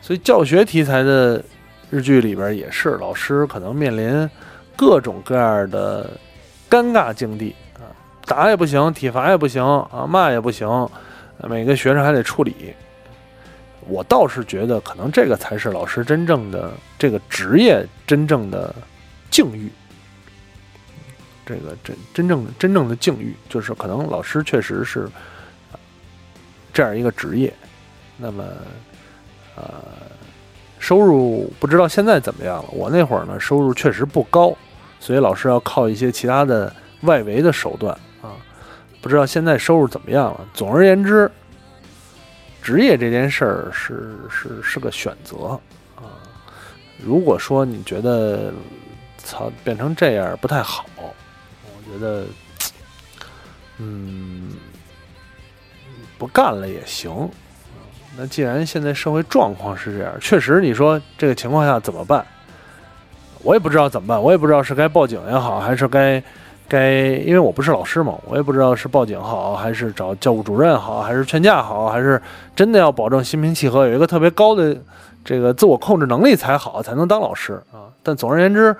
[0.00, 1.42] 所以教学题材的
[1.90, 4.28] 日剧里边也是老师可能面临。
[4.76, 6.08] 各种各样的
[6.70, 7.54] 尴尬境地，
[8.26, 10.88] 打也不行，体罚也不行啊，骂也不行，
[11.48, 12.74] 每个学生还得处理。
[13.88, 18.74] 我倒是觉得，可能这个才是老师真正的这个职业真正的
[19.30, 19.68] 境遇。
[21.44, 25.08] 这个真真正真正的境遇，就是可能老师确实是
[26.72, 27.52] 这样一个职业。
[28.16, 28.44] 那么，
[29.56, 29.64] 呃，
[30.78, 32.68] 收入不知道现在怎么样了。
[32.70, 34.56] 我那会儿呢，收入确实不高。
[35.00, 37.98] 所以老师要靠一些其他的外围的手段，
[39.00, 40.46] 不知道现在收入怎么样了。
[40.52, 41.30] 总而言之，
[42.62, 45.58] 职业这件事儿是是是个选择
[45.96, 46.02] 啊。
[46.98, 48.52] 如果说你觉得
[49.16, 52.26] 操变成这样不太好，我觉得
[53.78, 54.50] 嗯
[56.18, 57.28] 不干了也行。
[58.18, 62.26] 那既然现在社会状况是这样，确实你说这个情况下怎么办？
[63.42, 66.22] 我也不知道怎么办，我也不知道是该报警也好，还是该
[66.70, 72.22] 该，因为我不是老师嘛，我也不知道是报警好，还是找教务主任好，还是劝架好，还是
[72.54, 74.76] 真的要保证心平气和，有一个特别高的
[75.24, 77.90] 这个自我控制能力才好，才能当老师啊。
[78.04, 78.74] 但总而言之，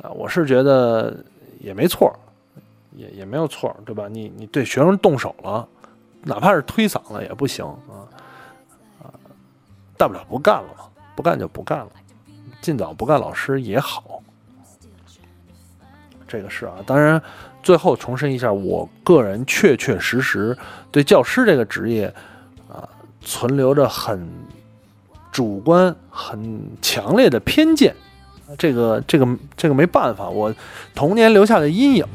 [0.00, 1.12] 啊，我是觉得
[1.58, 2.14] 也没错，
[2.94, 4.06] 也也没有错，对吧？
[4.08, 5.66] 你你对学生动手了，
[6.22, 8.06] 哪怕是推搡了也不行啊
[9.02, 9.10] 啊，
[9.96, 10.84] 大不了不干了嘛，
[11.16, 11.88] 不干就不干了。
[12.60, 14.22] 尽早不干老师也好，
[16.32, 16.72] 这个事啊。
[16.86, 17.20] 当然，
[17.62, 20.56] 最后重申一下，我个人确确实实
[20.90, 22.06] 对教师这个职业
[22.70, 22.88] 啊
[23.20, 24.26] 存留着很
[25.30, 27.94] 主观、很强烈的偏见。
[28.58, 30.54] 这个、这个、这个没办法，我
[30.94, 32.06] 童年留下的阴影。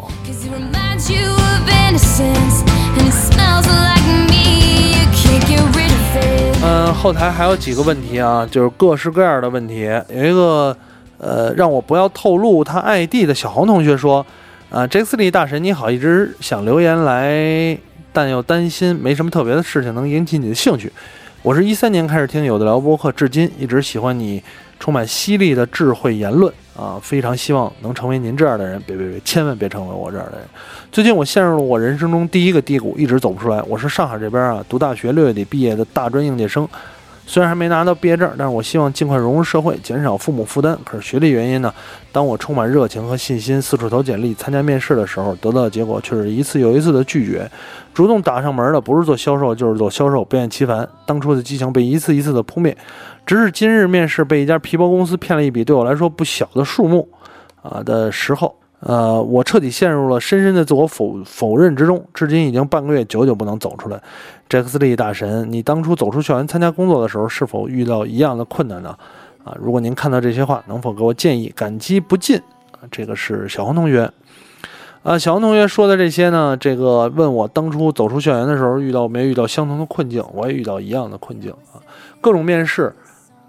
[6.62, 9.89] 嗯，后台还有几个问题啊，就是各式各样的问题。
[10.10, 10.77] 有一个，
[11.17, 14.25] 呃，让我不要透露他 ID 的小红同学说，
[14.69, 17.77] 啊，杰斯利大神你好，一直想留言来，
[18.13, 20.91] 但又担心没什么特别的事情能引起你的兴趣。
[21.41, 24.43] 我是一三年开始听有的聊播客，至今一直喜欢你
[24.80, 26.53] 充满犀利的智慧言论。
[26.75, 30.47] 啊，非常希望能成为您这样的人，别别别，千万别成为我这样的人。
[30.91, 33.60] 最近我陷入了我人生中第一个低谷，一直走不出来。
[33.63, 36.69] 我是上海这边啊，读大学六月底毕业的大专应届生，
[37.29, 40.79] 虽然还没拿到毕业证，但是我希望尽快融入社会，减少父母负担。
[40.85, 41.71] 可是学历原因呢，
[42.13, 47.51] 当我充满热情和信心，四处投简历参加面试的时候，得到的结果却是一次又一次的拒绝。
[47.93, 50.87] 主动打上门的不是做销售就是做销售，不厌其烦。
[51.05, 52.75] 当初的激情被一次一次的扑灭。
[53.25, 57.09] 直至今日，面试被一家皮包公司骗了一笔对我来说不小的数目，
[57.61, 62.03] 啊的时候，呃，我彻底陷入了深深的自我否否认之中。
[62.13, 63.99] 至今已经半个月，久久不能走出来。
[64.47, 68.95] 杰克斯利大神，你当初走出校园参加工作的时候，是否遇到一样的困难呢？
[69.43, 71.51] 啊，如果您看到这些话，能否给我建议？
[71.55, 72.37] 感激不尽。
[72.71, 74.11] 啊，这个是小红同学。
[75.01, 80.23] 啊，小红同学说的这些呢，这个问我当初走出校园的时候遇到没遇到相同的困境？
[80.33, 81.81] 我也遇到一样的困境啊，
[82.21, 82.93] 各种面试。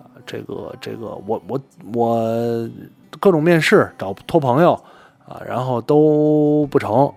[0.02, 1.60] 啊这个这个，我我
[1.94, 2.70] 我
[3.18, 4.78] 各种面试找托朋友
[5.28, 7.12] 啊，然后都不成，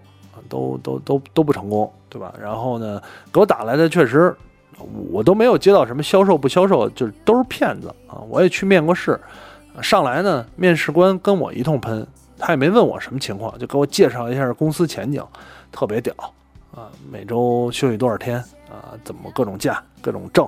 [0.49, 2.33] 都都都都不成功，对吧？
[2.41, 4.35] 然后呢，给我打来的确实，
[5.09, 8.19] 我都没有接到什么销售不销售，就是都是骗子啊！
[8.29, 9.19] 我也去面过试，
[9.81, 12.05] 上来呢，面试官跟我一通喷，
[12.37, 15.23] 他也没问我什么情况，就给我介绍一下公司前景，
[15.71, 16.13] 特别屌
[16.75, 16.89] 啊！
[17.09, 18.37] 每周休息多少天
[18.69, 18.91] 啊？
[19.03, 20.45] 怎么各种假，各种挣。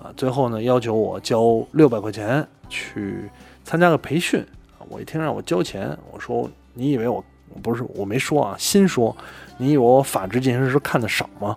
[0.00, 3.28] 啊，最后呢，要求我交六百块钱去
[3.64, 4.40] 参加个培训
[4.78, 4.86] 啊！
[4.88, 7.22] 我一听让我交钱，我说你以为我
[7.62, 9.14] 不是我没说啊，心说
[9.56, 11.56] 你以为我法制进行时看的少吗？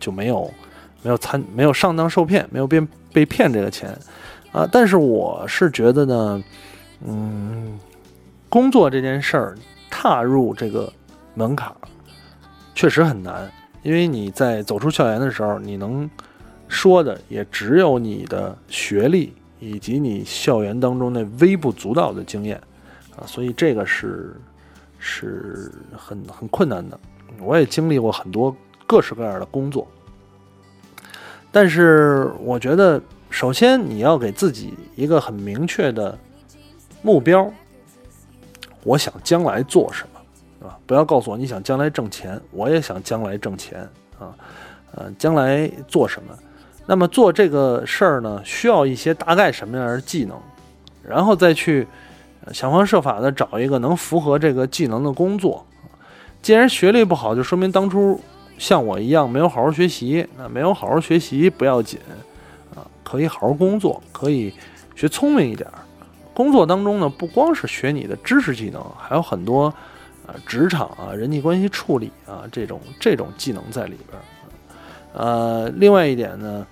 [0.00, 0.50] 就没有
[1.02, 2.80] 没有参没有上当受骗，没有被
[3.12, 3.96] 被骗这个钱
[4.50, 4.66] 啊！
[4.72, 6.44] 但是我是觉得呢，
[7.06, 7.78] 嗯，
[8.48, 9.58] 工作这件事儿
[9.90, 10.90] 踏入这个
[11.34, 11.70] 门槛
[12.74, 13.48] 确实很难，
[13.82, 16.10] 因为你在走出校园的时候，你能。
[16.68, 22.58] 说的也只有你的学历以及你校园当中那微不足道的经验
[23.14, 24.34] 啊，所以这个是
[25.04, 26.98] 是很很困难的。
[27.40, 28.54] 我也经历过很多
[28.86, 29.86] 各式各样的工作，
[31.50, 36.16] 但是我觉得，首先你要给自己一个很明确的
[37.02, 37.52] 目标，
[38.84, 40.78] 我想将来做什么，啊？
[40.86, 43.80] 不要告诉我你想将来挣钱，我也想将来挣钱
[44.20, 44.30] 啊，
[44.94, 46.38] 呃，将来做什么？
[46.86, 50.38] 那么做这个事儿呢，需要一些大概什么样的技能，
[51.02, 51.88] 然后再去
[52.52, 55.64] 想方设法的找一个能符合这个技能的工作。
[56.40, 58.20] 既然学历不好，就说明当初
[58.58, 60.26] 像我一样没有好好学习。
[60.36, 62.00] 那没有好好学习不要紧
[62.74, 64.52] 啊，可以好好工作，可以
[64.96, 65.68] 学聪明一点。
[66.34, 69.66] 工作当中呢，不光是学你的知识技能，还有很多
[70.26, 74.20] 啊职场啊人际关系处理啊这种这种技能在里边。
[75.12, 76.66] 呃，另外一点呢，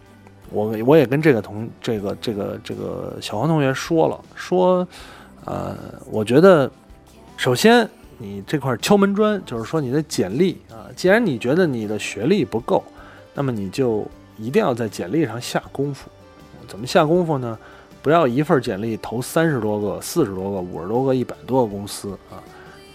[0.50, 4.88] 我我也跟这个同这个这个这个小黄同学说了，说，
[5.44, 5.76] 呃，
[6.10, 6.70] 我觉得，
[7.36, 12.84] 首先你这块敲门砖就是说你的简历啊，既然你觉得你的学历不够，
[13.34, 14.06] 那么你就
[14.38, 16.10] 一定要在简历上下功夫。
[16.68, 17.58] 怎么下功夫呢？
[18.02, 22.40] 不要一份简历投三十多个、四十多个、五十多个、一百多个公司啊，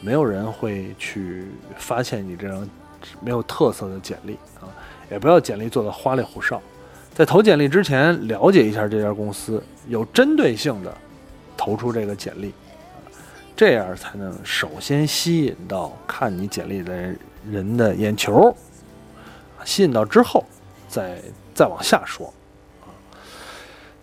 [0.02, 1.46] 没有人会去
[1.78, 2.68] 发现你这张
[3.20, 4.66] 没有特色的简历啊。
[5.12, 6.60] 也不要简历做的花里胡哨，
[7.14, 10.92] 在投简历之前了解一下这家公司，有针对性的
[11.58, 12.54] 投出这个简历，
[13.56, 17.16] 这样才能首先吸引到看你简历的
[17.50, 18.56] 人的眼球，
[19.64, 20.44] 吸引到之后
[20.88, 21.22] 再
[21.54, 22.34] 再往下说，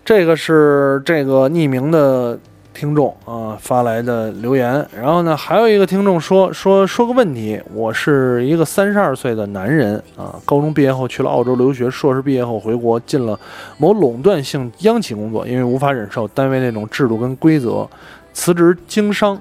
[0.05, 2.39] 这个是这个匿名的。
[2.75, 13.39] 听众啊发来的留言，然后呢，还有一个听众说说说个问题，我是一个三十二岁的男人啊，高中毕业后去了澳洲留学，硕士毕业后回国进了
[13.79, 17.89] 某垄断性央企工作，因为无法忍受单位那种制度跟规则，
[18.33, 19.41] 辞职经商，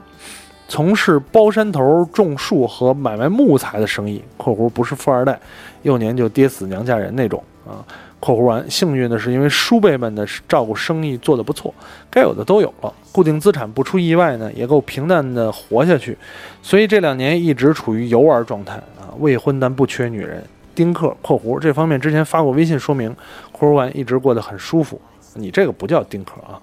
[0.67, 5.39] 从事包山头种树和买卖木材的生意（括弧不是富二代，
[5.84, 7.86] 幼年就爹死娘嫁人那种啊）。
[8.19, 11.74] 括弧完，幸运的是，因为叔辈们的照顾，生意做得不错，
[12.12, 16.15] 该有的都有了，固定资产不出意外呢，也够平淡的活下去。
[16.62, 20.43] 所以这两年一直处于游玩状态啊，未婚但不缺女人。
[20.76, 23.13] 丁克（括弧这方面之前发过微信说明），
[23.52, 25.02] 括弧完一直过得很舒服。
[25.34, 26.62] 你这个不叫丁克啊，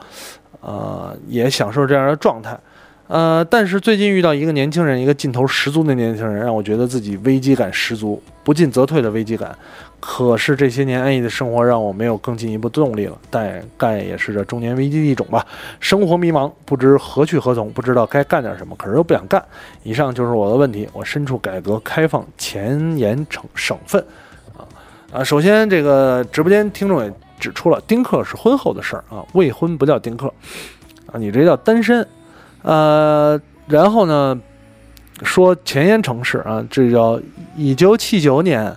[0.60, 2.56] 呃，也享受这样的状态。
[3.08, 9.56] 呃，但是最近遇到一个年轻人，一个劲头十足的年轻人，让我觉得自己危机感十足，不进则退的危机感。
[9.98, 15.44] 可是这些年安逸的生活让我没有更进一步动力了，但干也是这中年危机的一种吧。
[15.80, 19.42] 生活迷茫，不知何去何从，不知道该干点什么，可是又不想干。
[19.82, 20.86] 以上就是我的问题。
[20.92, 24.04] 我身处改革开放前沿省省份，
[24.54, 24.68] 啊
[25.14, 30.26] 啊，首先这个直播间听众也指出了，丁克是婚后的事儿啊，未婚不叫丁克，
[31.06, 32.06] 啊，你这叫单身。
[32.68, 34.38] 呃，然后呢，
[35.22, 37.18] 说前沿城市啊，这叫
[37.56, 38.76] 一九七九年。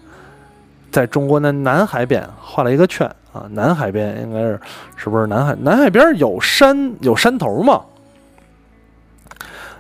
[0.92, 4.60] 在中国的南海边画了一个圈啊，南海边应该是
[4.98, 5.56] 是不是南海？
[5.62, 7.82] 南海边有山有山头吗？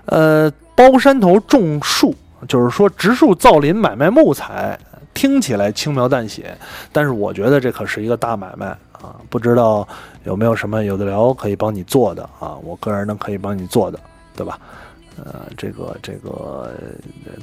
[0.05, 2.15] 呃，包山头种树，
[2.47, 4.79] 就是说植树造林买卖木材，
[5.13, 6.57] 听起来轻描淡写，
[6.91, 9.15] 但是我觉得这可是一个大买卖啊！
[9.29, 9.87] 不知道
[10.23, 12.55] 有没有什么有的聊可以帮你做的啊？
[12.63, 13.99] 我个人呢可以帮你做的，
[14.35, 14.59] 对吧？
[15.17, 16.73] 呃，这个这个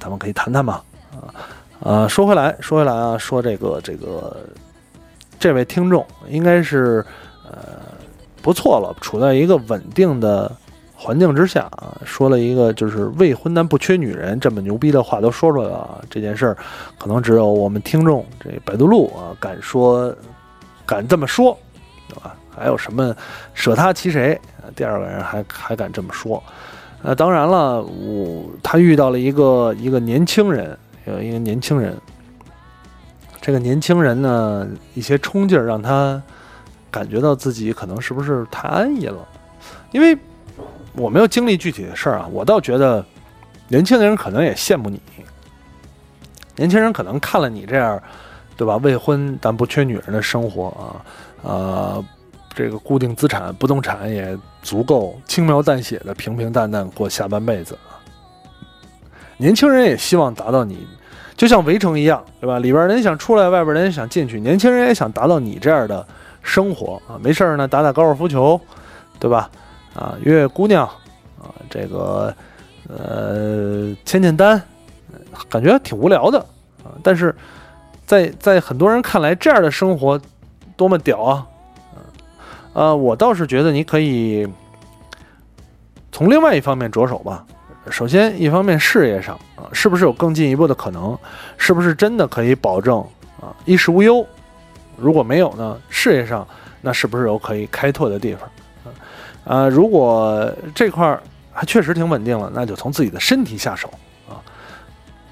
[0.00, 0.80] 咱们可以谈谈嘛
[1.12, 1.34] 啊。
[1.80, 4.36] 啊，说回来，说回来啊，说这个这个，
[5.38, 7.04] 这位听众应该是
[7.44, 7.78] 呃
[8.42, 10.50] 不错了，处在一个稳定的
[11.00, 16.56] 环境之下啊，说了一个就是未婚但不缺女人这么牛逼的话都说出来了，这件事儿
[16.98, 20.12] 可能只有我们听众这百度路啊敢说
[20.84, 21.56] 敢这么说，
[22.08, 22.34] 对吧？
[22.50, 23.14] 还有什么
[23.54, 24.38] 舍他其谁？
[24.74, 26.42] 第二个人还还敢这么说？
[27.04, 30.76] 呃，当然了，我他遇到了一个一个年轻人。
[31.06, 31.96] 有一个年轻人，
[33.40, 36.20] 这个年轻人呢，一些冲劲儿让他
[36.90, 39.26] 感觉到自己可能是不是太安逸了，
[39.90, 40.14] 因为
[40.98, 43.04] 我没有经历具体的事儿啊，我倒觉得
[43.68, 45.00] 年轻人可能也羡慕你，
[46.56, 48.00] 年轻人可能看了你这样，
[48.56, 48.76] 对吧？
[48.78, 50.82] 未婚但不缺女人的生活啊，
[51.42, 52.04] 呃，
[52.54, 57.78] 这个固定资产不动产也足够轻描淡写的平平淡淡过下半辈子
[59.36, 60.86] 年轻人也希望达到你。
[61.36, 62.58] 就像围城一样，对吧？
[62.58, 64.40] 里边人想出来，外边人想进去。
[64.40, 66.04] 年轻人也想达到你这样的
[66.42, 68.60] 生活啊，没事儿呢，打打高尔夫球，
[69.20, 69.48] 对吧？
[69.98, 70.86] 啊，约约姑娘，
[71.42, 72.32] 啊，这个
[72.88, 74.62] 呃，签签单，
[75.48, 76.38] 感觉挺无聊的
[76.84, 76.94] 啊。
[77.02, 77.34] 但是
[78.06, 80.20] 在在很多人看来，这样的生活
[80.76, 81.46] 多么屌啊！
[82.74, 84.46] 呃，我倒是觉得你可以
[86.12, 87.44] 从另外一方面着手吧。
[87.90, 91.18] 首先，一方面事业上啊，是不是有更进一步的可能？
[91.56, 93.04] 是不是真的可以保证
[93.40, 94.24] 啊衣食无忧？
[94.96, 96.46] 如果没有呢，事业上
[96.82, 98.48] 那是不是有可以开拓的地方？
[99.48, 101.22] 啊，如果这块儿
[101.52, 103.90] 还确实挺稳定了，那就从自己的身体下手
[104.28, 104.38] 啊，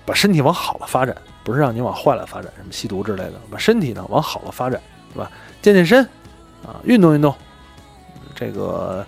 [0.05, 1.15] 把身体往好了发展，
[1.45, 4.81] 不是让你往坏了发展，什么吸毒之类的，把身体呢往好了发展，
[5.13, 5.31] 对吧？
[5.61, 6.03] 健健身
[6.65, 7.33] 啊，运动运动，
[8.35, 9.07] 这个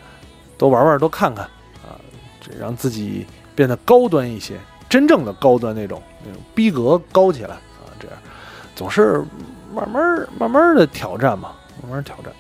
[0.57, 1.45] 多玩玩，多看看
[1.83, 1.99] 啊，
[2.41, 3.27] 这让自己。
[3.59, 4.57] 变得高端一些，
[4.89, 7.91] 真正的高端那种，那种逼格高起来啊！
[7.99, 8.17] 这样
[8.77, 9.21] 总是
[9.75, 12.33] 慢慢慢慢的挑战嘛，慢慢挑战。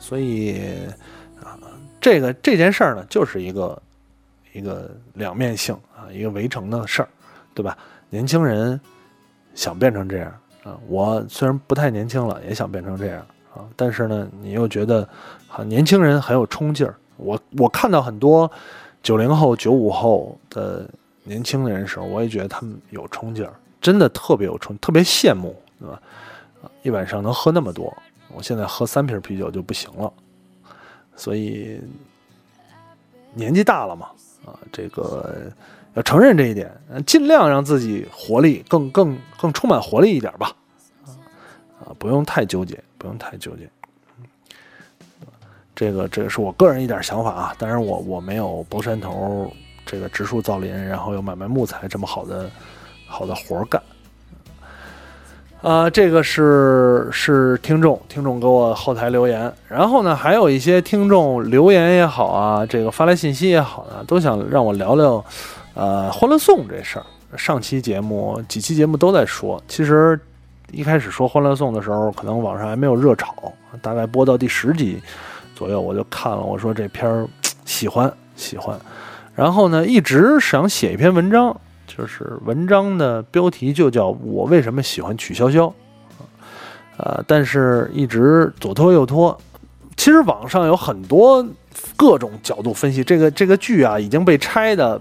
[0.00, 0.60] 所以，
[2.00, 3.82] 这个这件事儿呢，就是一个
[4.52, 7.08] 一个两面性啊，一个围城的事儿，
[7.54, 7.76] 对吧？
[8.08, 8.80] 年轻人
[9.54, 10.32] 想变成这样
[10.64, 13.20] 啊，我虽然不太年轻了，也想变成这样
[13.54, 15.08] 啊，但是呢，你又觉得
[15.48, 16.94] 啊，年轻人很有冲劲儿。
[17.16, 18.50] 我我看到很多。
[19.02, 20.86] 九零后、九五后的
[21.24, 26.02] 年轻人时候，我也觉得他们有冲劲儿，真的特别有冲，特别羡慕，对吧？
[26.82, 27.96] 一晚上能喝那么多，
[28.28, 30.12] 我现在喝三瓶啤酒就不行了。
[31.20, 31.78] 所以
[33.34, 34.06] 年纪大了嘛，
[34.46, 35.52] 啊，这个
[35.92, 36.72] 要承认这一点，
[37.06, 40.56] 尽量让自己活力更、更、更充满活力一点吧。
[41.84, 43.68] 啊，不用太纠结，不用太纠结。
[45.74, 49.52] 这个这个是我个人一点想法啊，当然我我没有博山头
[49.84, 52.50] 这个植树造林，然后又买卖木材这么好的
[53.06, 53.82] 好的活干。
[55.62, 65.22] 啊，这个是是听众听众给我后台留言，然后呢还有一些听众留言也好啊，这个发来信息也好呢，都想让我聊聊
[65.74, 67.04] 呃欢乐颂这事儿。
[67.36, 70.18] 上期节目几期节目都在说，其实
[70.72, 73.52] 一开始说欢乐颂的时候，可能网上还没有热炒，
[73.82, 75.00] 大概播到第十集。
[75.54, 77.28] 左右我就看了，我说这篇儿
[77.66, 78.76] 喜欢喜欢，
[79.34, 81.54] 然后呢一直想写一篇文章，
[81.96, 85.72] 就是文章的标题就叫我为什么喜欢曲筱绡，
[86.96, 89.36] 呃，但是一直左拖右拖。
[89.96, 91.44] 其实网上有很多
[91.96, 95.00] 各种角度分析这个这个剧啊，已经被拆的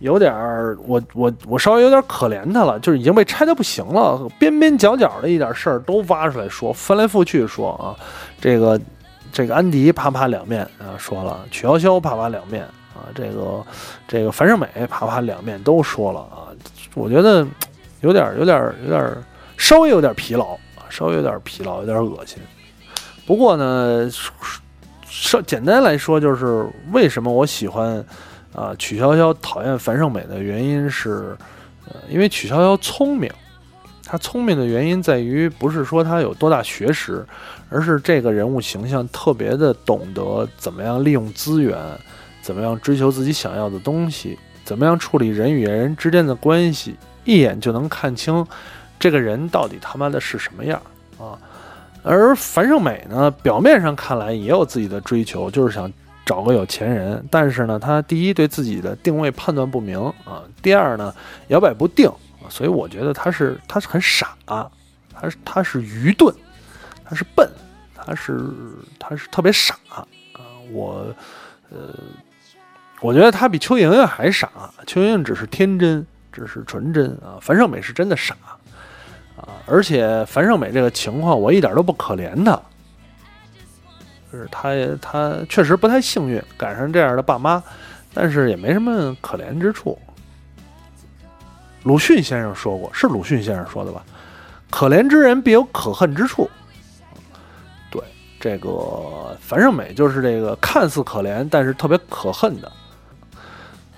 [0.00, 7.96] 有点儿，我我我稍微有点可怜他了，就是已经被拆的不行了，边边角角的一点事儿都挖出来说，翻来覆去说啊，
[8.40, 8.80] 这个。
[9.32, 12.66] 这个安迪啪啪两面啊说了，曲筱绡啪啪两面
[13.00, 13.64] 啊，这个
[14.06, 16.52] 这个樊胜美啪啪两面都说了啊，
[16.94, 17.46] 我觉得
[18.02, 19.16] 有点有点有点
[19.56, 22.38] 稍微有点疲劳，稍微有点疲劳，有点恶心。
[23.26, 24.08] 不过呢，
[25.06, 28.04] 稍简单来说就是为什么我喜欢
[28.54, 31.36] 啊曲筱绡，讨厌樊胜美的原因是，
[31.88, 33.30] 呃，因为曲筱绡聪明。
[34.02, 37.24] 他聪明的原因在于，不是说他有多大学识，
[37.68, 41.78] 而是这个人物形象特别的懂得怎么样利用资源，
[42.50, 48.44] 怎么样追求自己想要的东西，怎么样处理人与人之间的关系，一眼就能看清
[48.98, 50.82] 这个人到底他妈的是什么样
[51.16, 51.38] 啊。
[52.02, 55.88] 而樊胜美呢，表面上看来也有自己的追求，就是想
[56.26, 61.14] 找个有钱人，但是呢，他第一对自己的定位判断不明啊，第二呢，
[61.46, 62.10] 摇摆不定。
[62.48, 66.34] 所以我觉得他是他是很傻，他是他是愚钝，
[67.04, 67.48] 他是笨，
[67.94, 68.40] 他是
[68.98, 70.04] 他是特别傻啊！
[70.72, 71.06] 我
[71.72, 71.94] 呃，
[73.00, 74.50] 我觉得他比邱莹莹还傻，
[74.86, 77.40] 邱莹莹只是天真，只是纯真啊。
[77.40, 78.36] 樊胜美是真的傻
[79.36, 79.48] 啊！
[79.66, 82.60] 而且樊胜美这个情况，我一点都不可怜她，
[84.30, 87.62] 就是她她确实不太幸运，赶上这样的爸妈，
[88.12, 89.98] 但是也没什么可怜之处。
[91.84, 94.04] 鲁迅先生说过，是鲁迅先生说的吧？
[94.68, 96.50] 可怜之人必有可恨之处。
[97.90, 98.02] 对，
[98.38, 102.70] 这个樊胜美就是这个看似可怜，但是特别可恨的。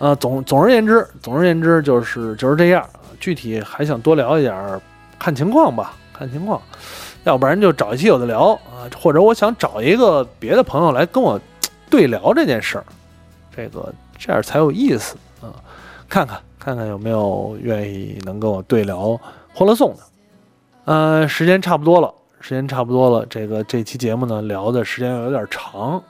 [0.03, 2.85] 呃，总总而言之，总而言之就是就是这样。
[3.21, 4.81] 具体还想多聊一点，
[5.17, 6.61] 看情况吧，看情况。
[7.23, 11.41] 要不然就找一期有的聊啊，或者我想找一个别的朋友来跟我
[11.89, 12.85] 对聊这件事儿，
[13.55, 15.55] 这个这样才有意思啊，
[16.09, 16.41] 看看。
[16.59, 18.97] 看看有没有愿意能跟我对聊
[19.53, 20.03] 《欢乐颂》的。
[20.85, 23.27] 呃，时间差不多了，时间差不多了。
[23.27, 26.01] 这个这期节目呢，聊的时间有点长，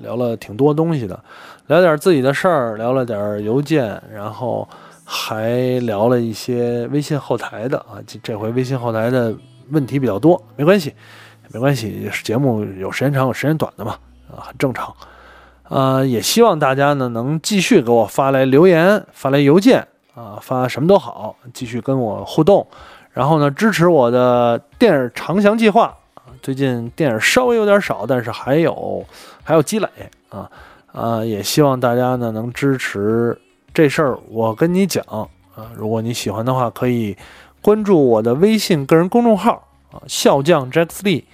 [0.00, 1.22] 聊了挺多东西的，
[1.66, 4.68] 聊点自己的事儿，聊了点邮件，然后
[5.04, 7.96] 还聊了一些微信后台的啊。
[8.06, 9.34] 这这回微信后台的
[9.70, 10.94] 问题比较多，没关系，
[11.50, 13.96] 没关系，节目有时间长有时间短的嘛，
[14.30, 14.94] 啊，很正常。
[15.70, 22.66] 呃，也希望大家呢能继续给我发来留言，发来邮件啊，发什么都好，继续跟我互动。
[23.10, 25.96] 然后呢，支持我的电影长翔计划，
[26.42, 29.02] 最近电影稍微有点少，但是还有
[29.42, 29.88] 还有积累
[30.28, 30.50] 啊
[30.94, 31.24] 啊！
[31.24, 33.36] 也希望大家呢能支持
[33.74, 34.18] 这事儿。
[34.28, 35.28] 我跟你讲啊，
[35.76, 37.16] 如果你喜欢的话，可以
[37.60, 41.24] 关注我的微信个人公众号啊，笑匠 Jack Lee，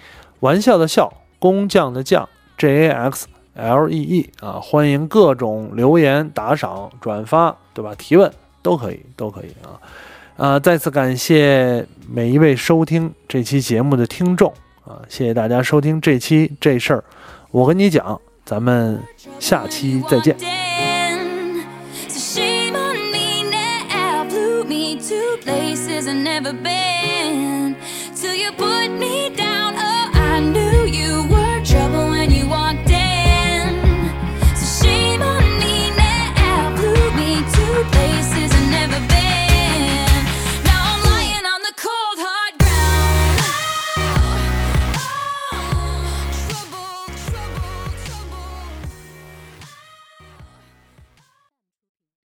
[0.41, 7.95] 玩笑的笑，工匠的匠 J A X L E E 啊，欢迎各种留言、打赏、转发，对吧？
[7.99, 8.33] 提问
[8.63, 9.77] 都可以，都可以啊。
[10.37, 14.51] 啊，再次感谢每一位收听这期节目的听众
[14.87, 15.03] 啊！
[15.07, 17.05] 谢谢大家收听这期这事儿，
[17.51, 18.19] 我跟你讲，
[18.51, 19.01] 咱们
[19.39, 20.37] 下期再见。